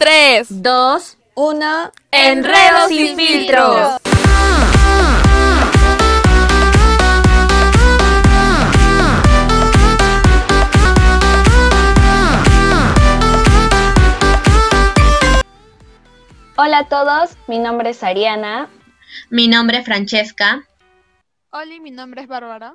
3, 0.00 0.62
2, 0.62 1.18
1. 1.34 1.92
Enredos 2.10 2.88
sin 2.88 3.16
filtros. 3.16 4.00
Hola 16.56 16.78
a 16.78 16.88
todos, 16.88 17.36
mi 17.46 17.58
nombre 17.58 17.90
es 17.90 18.02
Ariana. 18.02 18.70
Mi 19.28 19.48
nombre 19.48 19.80
es 19.80 19.84
Francesca. 19.84 20.62
Hola, 21.50 21.78
mi 21.82 21.90
nombre 21.90 22.22
es 22.22 22.26
Bárbara. 22.26 22.74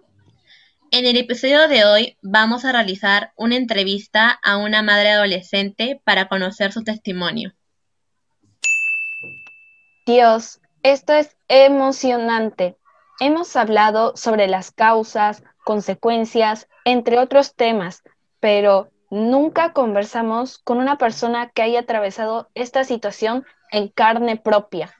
En 0.98 1.06
el 1.06 1.18
episodio 1.18 1.68
de 1.68 1.84
hoy 1.84 2.18
vamos 2.22 2.64
a 2.64 2.72
realizar 2.72 3.34
una 3.36 3.58
entrevista 3.58 4.40
a 4.42 4.56
una 4.56 4.82
madre 4.82 5.12
adolescente 5.12 6.00
para 6.06 6.30
conocer 6.30 6.72
su 6.72 6.86
testimonio. 6.86 7.52
Dios, 10.06 10.62
esto 10.84 11.12
es 11.12 11.36
emocionante. 11.50 12.78
Hemos 13.20 13.58
hablado 13.58 14.16
sobre 14.16 14.48
las 14.48 14.72
causas, 14.72 15.44
consecuencias, 15.66 16.70
entre 16.86 17.20
otros 17.20 17.56
temas, 17.56 18.02
pero 18.40 18.90
nunca 19.12 19.74
conversamos 19.74 20.60
con 20.60 20.78
una 20.78 20.98
persona 20.98 21.50
que 21.50 21.62
haya 21.62 21.82
atravesado 21.82 22.50
esta 22.54 22.86
situación 22.86 23.46
en 23.70 23.90
carne 23.90 24.38
propia. 24.38 24.96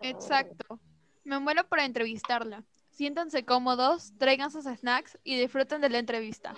Exacto. 0.00 0.78
Me 1.24 1.38
muero 1.38 1.66
por 1.66 1.78
entrevistarla. 1.80 2.62
Siéntanse 2.96 3.44
cómodos, 3.44 4.14
traigan 4.16 4.50
sus 4.50 4.64
snacks 4.64 5.18
y 5.22 5.38
disfruten 5.38 5.82
de 5.82 5.90
la 5.90 5.98
entrevista. 5.98 6.54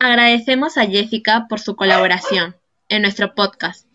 Agradecemos 0.00 0.76
a 0.76 0.86
Jessica 0.86 1.46
por 1.48 1.60
su 1.60 1.76
colaboración 1.76 2.56
en 2.88 3.02
nuestro 3.02 3.36
podcast. 3.36 3.86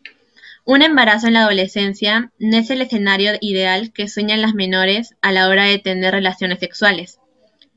Un 0.63 0.81
embarazo 0.81 1.27
en 1.27 1.33
la 1.33 1.41
adolescencia 1.41 2.31
no 2.39 2.55
es 2.55 2.69
el 2.69 2.81
escenario 2.81 3.33
ideal 3.41 3.91
que 3.91 4.07
sueñan 4.07 4.41
las 4.41 4.53
menores 4.53 5.15
a 5.21 5.33
la 5.33 5.49
hora 5.49 5.65
de 5.65 5.77
tener 5.77 6.13
relaciones 6.13 6.59
sexuales. 6.59 7.19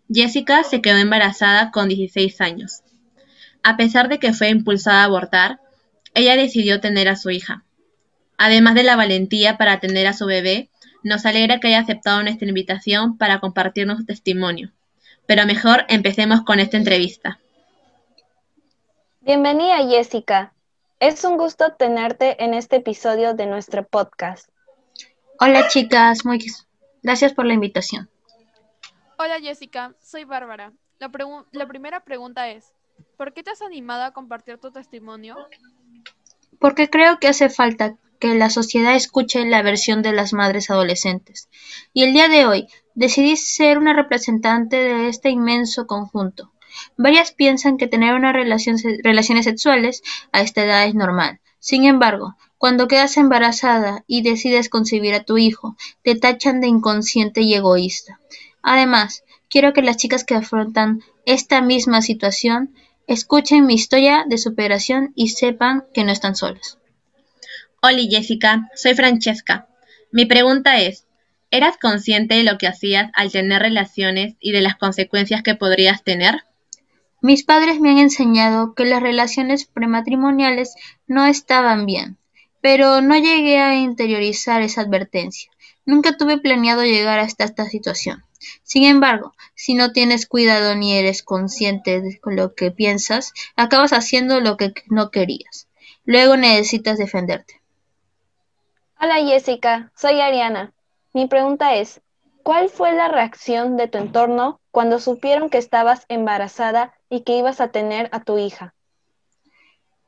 Jessica 0.09 0.63
se 0.63 0.81
quedó 0.81 0.99
embarazada 0.99 1.73
con 1.73 1.89
16 1.89 2.41
años. 2.41 2.83
A 3.65 3.77
pesar 3.77 4.09
de 4.09 4.21
que 4.21 4.33
fue 4.35 4.51
impulsada 4.51 5.03
a 5.03 5.07
abortar, 5.07 5.59
ella 6.15 6.37
decidió 6.37 6.81
tener 6.81 7.09
a 7.09 7.17
su 7.17 7.31
hija. 7.31 7.65
Además 8.37 8.77
de 8.77 8.85
la 8.85 8.95
valentía 8.95 9.59
para 9.59 9.73
atender 9.73 10.07
a 10.07 10.13
su 10.13 10.27
bebé, 10.27 10.71
nos 11.03 11.27
alegra 11.27 11.61
que 11.61 11.69
haya 11.69 11.81
aceptado 11.81 12.23
nuestra 12.23 12.49
invitación 12.49 13.17
para 13.19 13.41
compartirnos 13.41 13.99
su 13.99 14.07
testimonio. 14.07 14.73
Pero 15.27 15.47
mejor 15.47 15.85
empecemos 15.89 16.43
con 16.43 16.61
esta 16.61 16.77
entrevista. 16.77 17.39
Bienvenida 19.21 19.77
Jessica. 19.87 20.55
Es 21.01 21.23
un 21.23 21.37
gusto 21.37 21.75
tenerte 21.75 22.43
en 22.43 22.55
este 22.55 22.77
episodio 22.77 23.35
de 23.35 23.47
nuestro 23.47 23.87
podcast. 23.87 24.49
Hola 25.39 25.69
chicas, 25.69 26.25
muy 26.25 26.45
gracias 27.03 27.33
por 27.33 27.47
la 27.47 27.55
invitación. 27.55 28.09
Hola 29.19 29.39
Jessica, 29.41 29.95
soy 30.01 30.25
Bárbara. 30.25 30.73
La, 30.99 31.11
la 31.53 31.67
primera 31.69 32.01
pregunta 32.01 32.49
es, 32.49 32.73
¿por 33.17 33.33
qué 33.33 33.43
te 33.43 33.51
has 33.51 33.63
animado 33.63 34.03
a 34.03 34.13
compartir 34.13 34.59
tu 34.59 34.73
testimonio? 34.73 35.37
Porque 36.59 36.91
creo 36.91 37.19
que 37.21 37.29
hace 37.29 37.51
falta 37.51 37.97
que 38.19 38.35
la 38.35 38.51
sociedad 38.51 38.95
escuche 38.95 39.45
la 39.45 39.63
versión 39.63 40.03
de 40.03 40.13
las 40.13 40.33
madres 40.33 40.71
adolescentes. 40.71 41.49
Y 41.93 42.05
el 42.05 42.13
día 42.13 42.29
de 42.29 42.47
hoy 42.47 42.67
decidí 42.95 43.37
ser 43.37 43.79
una 43.79 43.93
representante 43.93 44.77
de 44.77 45.09
este 45.09 45.31
inmenso 45.31 45.87
conjunto. 45.87 46.53
Varias 46.97 47.33
piensan 47.33 47.77
que 47.77 47.87
tener 47.87 48.15
una 48.15 48.33
relación, 48.33 48.77
relaciones 49.03 49.45
sexuales 49.45 50.03
a 50.33 50.41
esta 50.43 50.65
edad 50.65 50.87
es 50.87 50.95
normal. 50.95 51.41
Sin 51.61 51.85
embargo, 51.85 52.37
cuando 52.57 52.89
quedas 52.89 53.17
embarazada 53.17 54.05
y 54.07 54.23
decides 54.23 54.69
concebir 54.69 55.15
a 55.15 55.25
tu 55.25 55.39
hijo, 55.39 55.77
te 56.03 56.15
tachan 56.15 56.61
de 56.61 56.69
inconsciente 56.69 57.41
y 57.41 57.55
egoísta. 57.55 58.21
Además, 58.63 59.25
quiero 59.49 59.73
que 59.73 59.83
las 59.83 59.97
chicas 59.97 60.25
que 60.25 60.35
afrontan 60.35 61.03
esta 61.25 61.61
misma 61.63 62.03
situación 62.03 62.75
escuchen 63.07 63.67
mi 63.67 63.75
historia 63.75 64.25
de 64.29 64.39
superación 64.39 65.13
y 65.15 65.29
sepan 65.29 65.85
que 65.95 66.05
no 66.05 66.13
están 66.13 66.37
solas. 66.37 66.78
Hola 67.81 68.03
Jessica, 68.11 68.69
soy 68.75 68.97
Francesca. 68.97 69.69
Mi 70.11 70.27
pregunta 70.27 70.81
es, 70.81 71.07
¿eras 71.53 71.77
consciente 71.77 72.35
de 72.35 72.43
lo 72.43 72.59
que 72.59 72.67
hacías 72.67 73.09
al 73.15 73.31
tener 73.31 73.63
relaciones 73.63 74.35
y 74.41 74.51
de 74.51 74.63
las 74.63 74.75
consecuencias 74.75 75.45
que 75.45 75.55
podrías 75.55 76.03
tener? 76.03 76.43
Mis 77.23 77.45
padres 77.45 77.79
me 77.79 77.91
han 77.91 77.99
enseñado 77.99 78.75
que 78.75 78.85
las 78.85 79.01
relaciones 79.01 79.65
prematrimoniales 79.65 80.75
no 81.07 81.25
estaban 81.27 81.87
bien, 81.87 82.19
pero 82.61 83.01
no 83.01 83.17
llegué 83.17 83.61
a 83.61 83.77
interiorizar 83.77 84.61
esa 84.61 84.81
advertencia. 84.81 85.49
Nunca 85.87 86.17
tuve 86.17 86.39
planeado 86.39 86.83
llegar 86.83 87.21
hasta 87.21 87.45
esta 87.45 87.67
situación. 87.67 88.25
Sin 88.65 88.83
embargo, 88.83 89.35
si 89.55 89.75
no 89.75 89.93
tienes 89.93 90.27
cuidado 90.27 90.75
ni 90.75 90.95
eres 90.95 91.23
consciente 91.23 92.01
de 92.01 92.19
lo 92.25 92.57
que 92.57 92.73
piensas, 92.73 93.33
acabas 93.55 93.93
haciendo 93.93 94.41
lo 94.41 94.57
que 94.57 94.75
no 94.89 95.13
querías. 95.13 95.69
Luego 96.05 96.37
necesitas 96.37 96.99
defenderte. 96.99 97.59
Hola 99.01 99.25
Jessica, 99.25 99.93
soy 99.95 100.21
Ariana. 100.21 100.73
Mi 101.15 101.29
pregunta 101.29 101.77
es, 101.77 102.01
¿cuál 102.43 102.69
fue 102.69 102.91
la 102.93 103.07
reacción 103.07 103.77
de 103.77 103.87
tu 103.87 103.97
entorno 103.97 104.59
cuando 104.73 104.99
supieron 104.99 105.51
que 105.51 105.59
estabas 105.59 106.05
embarazada 106.09 106.93
y 107.09 107.21
que 107.21 107.39
ibas 107.39 107.61
a 107.61 107.69
tener 107.69 108.09
a 108.11 108.25
tu 108.25 108.39
hija? 108.39 108.75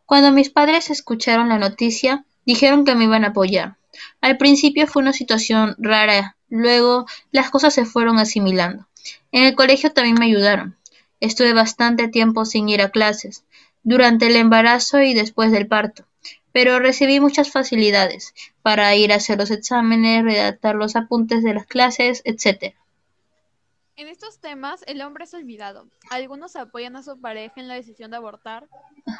Cuando 0.07 0.33
mis 0.33 0.51
padres 0.51 0.91
escucharon 0.91 1.51
la 1.51 1.59
noticia, 1.59 2.25
dijeron 2.45 2.85
que 2.85 2.97
me 2.97 3.05
iban 3.05 3.25
a 3.25 3.29
apoyar. 3.29 3.77
Al 4.21 4.39
principio 4.39 4.89
fue 4.89 5.03
una 5.03 5.13
situación 5.13 5.77
rara, 5.79 6.35
luego 6.49 7.07
las 7.31 7.49
cosas 7.51 7.73
se 7.73 7.85
fueron 7.85 8.19
asimilando. 8.19 8.89
En 9.31 9.45
el 9.45 9.55
colegio 9.55 9.93
también 9.93 10.17
me 10.19 10.27
ayudaron. 10.27 10.77
Estuve 11.21 11.53
bastante 11.53 12.09
tiempo 12.09 12.45
sin 12.45 12.69
ir 12.69 12.83
a 12.83 12.91
clases, 12.91 13.45
durante 13.85 14.27
el 14.27 14.35
embarazo 14.35 15.01
y 15.01 15.15
después 15.15 15.53
del 15.53 15.69
parto 15.69 16.10
pero 16.53 16.79
recibí 16.79 17.21
muchas 17.21 17.51
facilidades 17.51 18.35
para 18.63 18.95
ir 18.97 19.13
a 19.13 19.17
hacer 19.17 19.39
los 19.39 19.51
exámenes, 19.51 20.25
redactar 20.25 20.75
los 20.75 20.97
apuntes 20.97 21.43
de 21.43 21.55
las 21.55 21.67
clases, 21.67 22.23
etc. 22.25 22.75
En 23.97 24.09
estos 24.09 24.41
temas 24.41 24.83
el 24.87 25.03
hombre 25.03 25.25
es 25.25 25.35
olvidado. 25.35 25.87
Algunos 26.11 26.57
apoyan 26.57 26.97
a 26.97 27.03
su 27.03 27.21
pareja 27.21 27.61
en 27.61 27.69
la 27.69 27.75
decisión 27.75 28.11
de 28.11 28.17
abortar, 28.17 28.67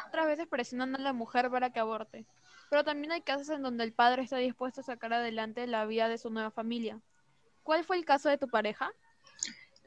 otras 0.07 0.25
veces 0.25 0.47
presionan 0.47 0.95
a 0.95 0.99
la 0.99 1.13
mujer 1.13 1.49
para 1.51 1.71
que 1.71 1.79
aborte. 1.79 2.25
Pero 2.69 2.83
también 2.83 3.11
hay 3.11 3.21
casos 3.21 3.49
en 3.49 3.61
donde 3.61 3.83
el 3.83 3.93
padre 3.93 4.23
está 4.23 4.37
dispuesto 4.37 4.81
a 4.81 4.83
sacar 4.83 5.13
adelante 5.13 5.67
la 5.67 5.85
vida 5.85 6.07
de 6.07 6.17
su 6.17 6.29
nueva 6.29 6.51
familia. 6.51 6.99
¿Cuál 7.63 7.83
fue 7.83 7.97
el 7.97 8.05
caso 8.05 8.29
de 8.29 8.37
tu 8.37 8.47
pareja? 8.47 8.91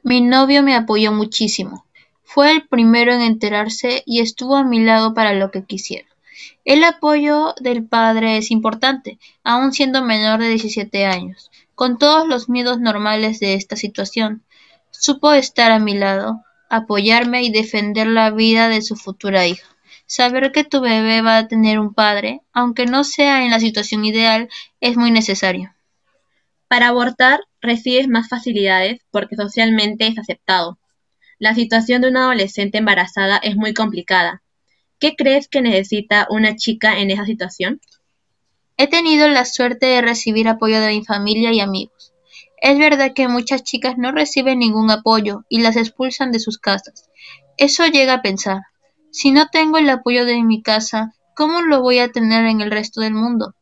Mi 0.03 0.21
novio 0.21 0.63
me 0.63 0.75
apoyó 0.75 1.11
muchísimo. 1.11 1.85
Fue 2.23 2.51
el 2.51 2.67
primero 2.67 3.11
en 3.11 3.21
enterarse 3.21 4.03
y 4.05 4.19
estuvo 4.21 4.55
a 4.55 4.63
mi 4.63 4.83
lado 4.83 5.13
para 5.13 5.33
lo 5.33 5.51
que 5.51 5.63
quisiera. 5.63 6.07
El 6.63 6.83
apoyo 6.83 7.53
del 7.59 7.85
padre 7.85 8.37
es 8.37 8.51
importante, 8.51 9.19
aun 9.43 9.71
siendo 9.73 10.03
menor 10.03 10.39
de 10.39 10.49
17 10.49 11.05
años. 11.05 11.51
Con 11.75 11.97
todos 11.97 12.27
los 12.27 12.49
miedos 12.49 12.79
normales 12.79 13.39
de 13.39 13.53
esta 13.53 13.75
situación, 13.75 14.43
supo 14.91 15.33
estar 15.33 15.71
a 15.71 15.79
mi 15.79 15.93
lado, 15.95 16.43
apoyarme 16.69 17.43
y 17.43 17.51
defender 17.51 18.07
la 18.07 18.31
vida 18.31 18.69
de 18.69 18.81
su 18.81 18.95
futura 18.95 19.45
hija. 19.45 19.67
Saber 20.07 20.51
que 20.51 20.63
tu 20.63 20.81
bebé 20.81 21.21
va 21.21 21.37
a 21.37 21.47
tener 21.47 21.79
un 21.79 21.93
padre, 21.93 22.41
aunque 22.53 22.85
no 22.85 23.03
sea 23.03 23.43
en 23.43 23.51
la 23.51 23.59
situación 23.59 24.05
ideal, 24.05 24.49
es 24.79 24.97
muy 24.97 25.11
necesario. 25.11 25.73
Para 26.67 26.89
abortar 26.89 27.41
recibes 27.61 28.07
más 28.07 28.29
facilidades 28.29 29.01
porque 29.11 29.35
socialmente 29.35 30.07
es 30.07 30.17
aceptado. 30.17 30.77
La 31.39 31.53
situación 31.55 32.01
de 32.01 32.09
una 32.09 32.25
adolescente 32.25 32.77
embarazada 32.77 33.37
es 33.37 33.55
muy 33.55 33.73
complicada, 33.73 34.41
¿Qué 34.97 35.15
crees 35.17 35.49
que 35.49 35.61
necesita 35.61 36.25
una 36.29 36.55
chica 36.55 36.99
en 36.99 37.11
esa 37.11 37.25
situación? 37.25 37.81
He 38.77 38.87
tenido 38.87 39.27
la 39.27 39.43
suerte 39.43 39.87
de 39.87 40.01
recibir 40.01 40.47
apoyo 40.47 40.79
de 40.79 40.89
mi 40.89 41.03
familia 41.03 41.51
y 41.51 41.59
amigos. 41.59 42.13
Es 42.61 42.79
verdad 42.79 43.11
que 43.13 43.27
muchas 43.27 43.63
chicas 43.63 43.97
no 43.97 44.13
reciben 44.13 44.59
ningún 44.59 44.89
apoyo 44.89 45.43
y 45.49 45.59
las 45.59 45.75
expulsan 45.75 46.31
de 46.31 46.39
sus 46.39 46.59
casas. 46.59 47.09
Eso 47.57 47.85
llega 47.87 48.13
a 48.13 48.21
pensar, 48.21 48.61
si 49.11 49.31
no 49.31 49.49
tengo 49.49 49.77
el 49.77 49.89
apoyo 49.89 50.25
de 50.25 50.41
mi 50.43 50.61
casa, 50.61 51.13
¿cómo 51.35 51.61
lo 51.61 51.81
voy 51.81 51.99
a 51.99 52.11
tener 52.11 52.45
en 52.45 52.61
el 52.61 52.71
resto 52.71 53.01
del 53.01 53.13
mundo? 53.13 53.53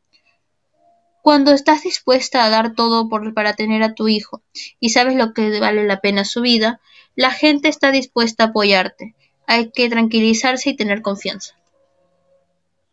Cuando 1.23 1.51
estás 1.51 1.81
dispuesta 1.81 2.43
a 2.43 2.49
dar 2.49 2.75
todo 2.75 3.09
por, 3.09 3.33
para 3.33 3.53
tener 3.53 3.81
a 3.81 3.95
tu 3.95 4.07
hijo 4.07 4.43
y 4.79 4.89
sabes 4.89 5.15
lo 5.15 5.33
que 5.33 5.59
vale 5.59 5.85
la 5.85 5.99
pena 5.99 6.25
su 6.25 6.41
vida, 6.41 6.79
la 7.15 7.31
gente 7.31 7.69
está 7.69 7.91
dispuesta 7.91 8.43
a 8.43 8.47
apoyarte 8.47 9.15
hay 9.47 9.71
que 9.71 9.89
tranquilizarse 9.89 10.71
y 10.71 10.75
tener 10.75 11.01
confianza. 11.01 11.55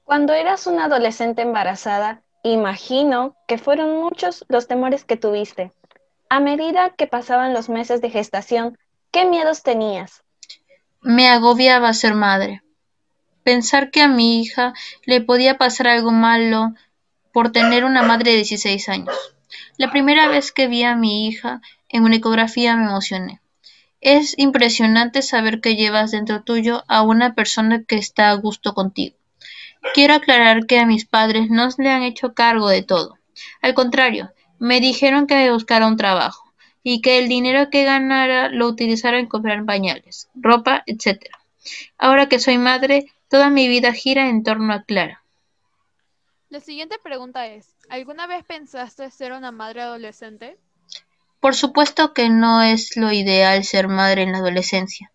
Cuando 0.04 0.32
eras 0.32 0.66
una 0.66 0.86
adolescente 0.86 1.42
embarazada, 1.42 2.22
imagino 2.42 3.36
que 3.46 3.58
fueron 3.58 4.00
muchos 4.00 4.44
los 4.48 4.66
temores 4.66 5.04
que 5.04 5.16
tuviste. 5.16 5.72
A 6.28 6.40
medida 6.40 6.90
que 6.90 7.06
pasaban 7.06 7.54
los 7.54 7.68
meses 7.68 8.00
de 8.00 8.10
gestación, 8.10 8.78
¿qué 9.10 9.24
miedos 9.24 9.62
tenías? 9.62 10.22
Me 11.00 11.28
agobiaba 11.28 11.92
ser 11.92 12.14
madre, 12.14 12.62
pensar 13.42 13.90
que 13.90 14.02
a 14.02 14.08
mi 14.08 14.40
hija 14.40 14.74
le 15.04 15.20
podía 15.20 15.58
pasar 15.58 15.88
algo 15.88 16.10
malo 16.10 16.74
por 17.32 17.52
tener 17.52 17.84
una 17.84 18.02
madre 18.02 18.32
de 18.32 18.36
16 18.38 18.88
años. 18.88 19.16
La 19.76 19.90
primera 19.90 20.28
vez 20.28 20.52
que 20.52 20.66
vi 20.66 20.82
a 20.82 20.94
mi 20.94 21.26
hija 21.26 21.60
en 21.88 22.04
una 22.04 22.16
ecografía 22.16 22.76
me 22.76 22.86
emocioné. 22.86 23.40
Es 24.00 24.34
impresionante 24.38 25.20
saber 25.20 25.60
que 25.60 25.76
llevas 25.76 26.10
dentro 26.10 26.42
tuyo 26.42 26.84
a 26.88 27.02
una 27.02 27.34
persona 27.34 27.84
que 27.84 27.96
está 27.96 28.30
a 28.30 28.34
gusto 28.34 28.72
contigo. 28.72 29.16
Quiero 29.94 30.14
aclarar 30.14 30.66
que 30.66 30.78
a 30.78 30.86
mis 30.86 31.04
padres 31.04 31.50
no 31.50 31.68
le 31.78 31.90
han 31.90 32.02
hecho 32.02 32.34
cargo 32.34 32.68
de 32.68 32.82
todo. 32.82 33.18
Al 33.60 33.74
contrario, 33.74 34.32
me 34.58 34.80
dijeron 34.80 35.26
que 35.26 35.34
me 35.34 35.52
buscara 35.52 35.86
un 35.86 35.96
trabajo 35.96 36.52
y 36.82 37.02
que 37.02 37.18
el 37.18 37.28
dinero 37.28 37.70
que 37.70 37.84
ganara 37.84 38.48
lo 38.48 38.66
utilizara 38.66 39.18
en 39.18 39.26
comprar 39.26 39.64
pañales, 39.64 40.30
ropa, 40.34 40.82
etc. 40.86 41.26
Ahora 41.98 42.28
que 42.28 42.38
soy 42.38 42.58
madre, 42.58 43.12
toda 43.28 43.50
mi 43.50 43.68
vida 43.68 43.92
gira 43.92 44.28
en 44.28 44.42
torno 44.42 44.72
a 44.72 44.82
Clara. 44.82 45.22
La 46.48 46.60
siguiente 46.60 46.98
pregunta 47.02 47.46
es, 47.46 47.76
¿alguna 47.88 48.26
vez 48.26 48.44
pensaste 48.44 49.10
ser 49.10 49.32
una 49.32 49.52
madre 49.52 49.82
adolescente? 49.82 50.58
Por 51.40 51.54
supuesto 51.54 52.12
que 52.12 52.28
no 52.28 52.62
es 52.62 52.96
lo 52.96 53.12
ideal 53.12 53.64
ser 53.64 53.88
madre 53.88 54.22
en 54.22 54.32
la 54.32 54.38
adolescencia, 54.38 55.10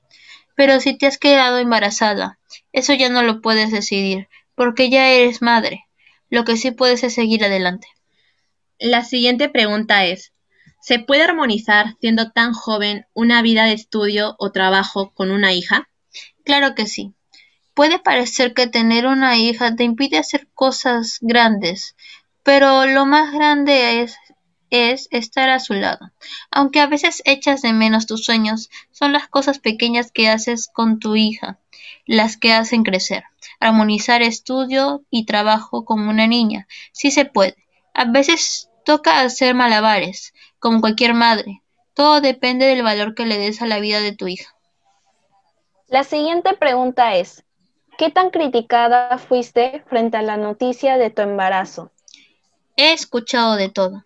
pero 0.56 0.80
si 0.80 0.98
te 0.98 1.06
has 1.06 1.20
quedado 1.20 1.60
embarazada, 1.60 2.40
eso 2.74 2.94
ya 2.94 3.10
no 3.10 3.22
lo 3.22 3.42
puedes 3.42 3.72
decidir, 3.72 4.28
porque 4.56 4.90
ya 4.90 5.10
eres 5.10 5.42
madre. 5.42 5.86
Lo 6.30 6.44
que 6.44 6.58
sí 6.58 6.72
puedes 6.72 7.04
es 7.04 7.14
seguir 7.14 7.46
adelante. 7.46 7.88
La 8.80 9.04
siguiente 9.04 9.50
pregunta 9.50 10.06
es, 10.06 10.34
¿se 10.82 11.00
puede 11.00 11.24
armonizar 11.24 11.96
siendo 12.02 12.32
tan 12.32 12.54
joven 12.54 13.06
una 13.14 13.42
vida 13.42 13.66
de 13.66 13.74
estudio 13.74 14.36
o 14.40 14.52
trabajo 14.52 15.12
con 15.14 15.30
una 15.32 15.54
hija? 15.54 15.90
Claro 16.44 16.74
que 16.74 16.88
sí. 16.88 17.14
Puede 17.76 18.00
parecer 18.00 18.54
que 18.54 18.68
tener 18.68 19.06
una 19.06 19.38
hija 19.38 19.76
te 19.76 19.84
impide 19.84 20.18
hacer 20.18 20.48
cosas 20.54 21.20
grandes, 21.22 21.96
pero 22.44 22.86
lo 22.86 23.06
más 23.06 23.34
grande 23.34 24.02
es 24.02 24.18
es 24.70 25.08
estar 25.12 25.50
a 25.50 25.60
su 25.60 25.74
lado. 25.74 26.12
Aunque 26.52 26.80
a 26.80 26.88
veces 26.88 27.22
echas 27.26 27.62
de 27.62 27.74
menos 27.74 28.06
tus 28.06 28.26
sueños, 28.26 28.70
son 28.92 29.14
las 29.14 29.28
cosas 29.28 29.60
pequeñas 29.60 30.12
que 30.12 30.30
haces 30.30 30.68
con 30.68 31.00
tu 31.00 31.16
hija 31.16 31.60
las 32.06 32.38
que 32.38 32.54
hacen 32.54 32.84
crecer. 32.84 33.24
Armonizar 33.60 34.22
estudio 34.22 35.04
y 35.10 35.26
trabajo 35.26 35.86
como 35.86 36.10
una 36.10 36.28
niña, 36.28 36.68
sí 36.92 37.12
se 37.12 37.26
puede. 37.26 37.56
A 37.94 38.06
veces 38.06 38.70
toca 38.84 39.22
hacer 39.22 39.56
malabares, 39.56 40.34
como 40.60 40.82
cualquier 40.82 41.14
madre. 41.14 41.62
Todo 41.94 42.22
depende 42.22 42.66
del 42.66 42.84
valor 42.84 43.16
que 43.16 43.26
le 43.26 43.38
des 43.38 43.62
a 43.62 43.66
la 43.66 43.80
vida 43.80 44.02
de 44.02 44.14
tu 44.14 44.28
hija. 44.28 44.54
La 45.88 46.04
siguiente 46.04 46.54
pregunta 46.54 47.16
es, 47.16 47.44
¿qué 47.98 48.10
tan 48.10 48.32
criticada 48.32 49.18
fuiste 49.18 49.84
frente 49.88 50.18
a 50.18 50.22
la 50.22 50.38
noticia 50.38 50.98
de 50.98 51.10
tu 51.10 51.22
embarazo? 51.22 51.92
He 52.76 52.92
escuchado 52.92 53.56
de 53.56 53.70
todo. 53.70 54.04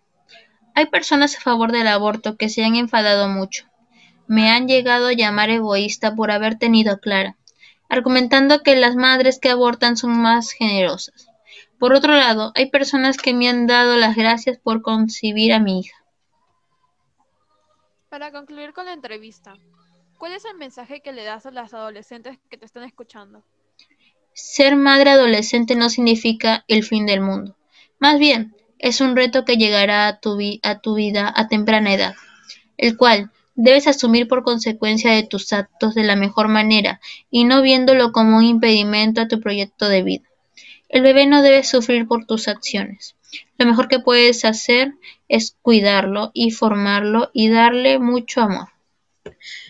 Hay 0.74 0.86
personas 0.86 1.36
a 1.36 1.40
favor 1.40 1.72
del 1.72 1.86
aborto 1.86 2.36
que 2.36 2.48
se 2.48 2.64
han 2.64 2.76
enfadado 2.76 3.28
mucho. 3.28 3.66
Me 4.26 4.50
han 4.50 4.68
llegado 4.68 5.08
a 5.08 5.12
llamar 5.12 5.50
egoísta 5.50 6.14
por 6.14 6.30
haber 6.30 6.58
tenido 6.58 6.92
a 6.92 6.98
Clara, 6.98 7.36
argumentando 7.88 8.62
que 8.62 8.76
las 8.76 8.94
madres 8.94 9.38
que 9.40 9.50
abortan 9.50 9.96
son 9.96 10.12
más 10.12 10.52
generosas. 10.52 11.28
Por 11.78 11.94
otro 11.94 12.14
lado, 12.14 12.52
hay 12.54 12.70
personas 12.70 13.16
que 13.16 13.34
me 13.34 13.48
han 13.48 13.66
dado 13.66 13.96
las 13.96 14.14
gracias 14.14 14.58
por 14.58 14.82
concebir 14.82 15.52
a 15.52 15.58
mi 15.58 15.80
hija. 15.80 15.96
Para 18.08 18.30
concluir 18.30 18.72
con 18.72 18.86
la 18.86 18.92
entrevista, 18.92 19.54
¿cuál 20.18 20.32
es 20.32 20.44
el 20.44 20.56
mensaje 20.56 21.00
que 21.00 21.12
le 21.12 21.24
das 21.24 21.46
a 21.46 21.50
las 21.50 21.74
adolescentes 21.74 22.38
que 22.50 22.58
te 22.58 22.66
están 22.66 22.82
escuchando? 22.82 23.42
Ser 24.32 24.76
madre 24.76 25.10
adolescente 25.10 25.74
no 25.74 25.88
significa 25.88 26.64
el 26.68 26.84
fin 26.84 27.06
del 27.06 27.20
mundo. 27.20 27.56
Más 27.98 28.18
bien, 28.18 28.54
es 28.80 29.00
un 29.00 29.14
reto 29.14 29.44
que 29.44 29.56
llegará 29.56 30.08
a 30.08 30.20
tu, 30.20 30.36
vida 30.36 31.32
a 31.34 31.48
temprana 31.48 31.94
edad, 31.94 32.14
el 32.78 32.96
cual 32.96 33.30
debes 33.54 33.86
asumir 33.86 34.26
por 34.26 34.42
consecuencia 34.42 35.12
de 35.12 35.22
tus 35.22 35.52
actos 35.52 35.94
de 35.94 36.04
la 36.04 36.16
mejor 36.16 36.48
manera 36.48 37.00
y 37.30 37.44
no 37.44 37.60
viéndolo 37.62 38.12
como 38.12 38.38
un 38.38 38.44
impedimento 38.44 39.20
a 39.20 39.28
tu 39.28 39.40
proyecto 39.40 39.88
de 39.88 40.02
vida. 40.02 40.28
El 40.88 41.02
bebé 41.02 41.26
no 41.26 41.42
debe 41.42 41.62
sufrir 41.62 42.08
por 42.08 42.24
tus 42.24 42.48
acciones. 42.48 43.16
Lo 43.58 43.66
mejor 43.66 43.88
que 43.88 44.00
puedes 44.00 44.44
hacer 44.44 44.94
es 45.28 45.56
cuidarlo 45.62 46.30
y 46.32 46.50
formarlo 46.50 47.30
y 47.32 47.48
darle 47.48 47.98
mucho 47.98 48.40
amor. 48.40 48.68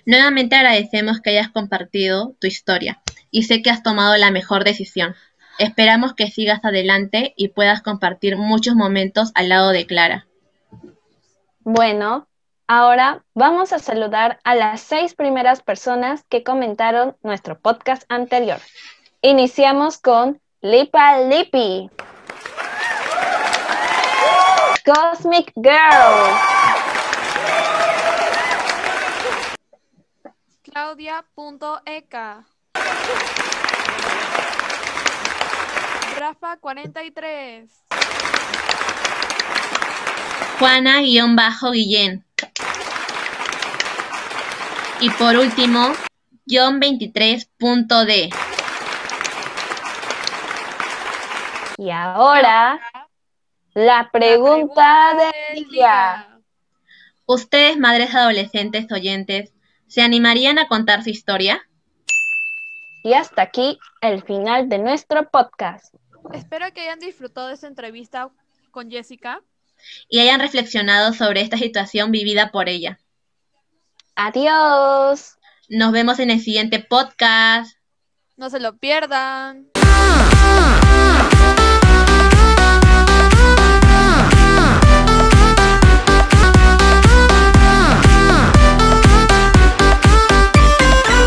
Nuevamente 0.07 0.55
agradecemos 0.57 1.21
que 1.21 1.31
hayas 1.31 1.51
compartido 1.51 2.37
tu 2.41 2.47
historia 2.47 3.03
y 3.31 3.43
sé 3.43 3.61
que 3.61 3.71
has 3.71 3.83
tomado 3.83 4.17
la 4.17 4.31
mejor 4.31 4.65
decisión. 4.65 5.15
Esperamos 5.61 6.15
que 6.15 6.31
sigas 6.31 6.65
adelante 6.65 7.35
y 7.37 7.49
puedas 7.49 7.83
compartir 7.83 8.39
muchos 8.39 8.75
momentos 8.75 9.31
al 9.35 9.51
lado 9.51 9.73
de 9.73 9.85
Clara. 9.85 10.27
Bueno, 11.59 12.27
ahora 12.67 13.25
vamos 13.35 13.75
a 13.75 13.79
saludar 13.79 14.41
a 14.43 14.55
las 14.55 14.81
seis 14.81 15.15
primeras 15.15 15.61
personas 15.61 16.25
que 16.31 16.43
comentaron 16.43 17.15
nuestro 17.23 17.61
podcast 17.61 18.05
anterior. 18.09 18.59
Iniciamos 19.21 19.99
con 19.99 20.41
Lipa 20.63 21.21
Lippy. 21.21 21.91
Cosmic 24.87 25.53
Girl. 25.57 26.39
Claudia.eka. 30.63 32.47
Rafa 36.21 36.59
43. 36.59 37.71
Juana-Guillén. 40.59 42.27
Y 45.01 45.09
por 45.09 45.39
último, 45.39 45.95
John 46.47 46.79
23.d. 46.79 48.29
Y 51.79 51.91
ahora, 51.91 52.79
la 53.73 54.11
pregunta, 54.13 55.15
del 55.15 55.71
día. 55.71 56.39
¿Ustedes, 57.25 57.79
madres 57.79 58.15
adolescentes 58.15 58.93
oyentes, 58.93 59.55
se 59.87 60.03
animarían 60.03 60.59
a 60.59 60.69
contar 60.69 61.03
su 61.03 61.09
historia? 61.09 61.67
Y 63.03 63.15
hasta 63.15 63.41
aquí 63.41 63.79
el 64.03 64.23
final 64.23 64.69
de 64.69 64.81
nuestro 64.81 65.31
podcast. 65.31 65.95
Espero 66.33 66.73
que 66.73 66.83
hayan 66.83 67.01
disfrutado 67.01 67.49
de 67.49 67.55
esta 67.55 67.67
entrevista 67.67 68.31
con 68.71 68.91
Jessica. 68.91 69.43
Y 70.09 70.21
hayan 70.21 70.41
reflexionado 70.41 71.13
sobre 71.13 71.41
esta 71.41 71.57
situación 71.57 72.11
vivida 72.11 72.51
por 72.51 72.69
ella. 72.69 73.01
Adiós. 74.15 75.39
Nos 75.69 75.93
vemos 75.93 76.19
en 76.19 76.31
el 76.31 76.41
siguiente 76.41 76.81
podcast. 76.81 77.77
No 78.37 78.51
se 78.51 78.61
lo 78.61 78.77
pierdan. 78.79 79.71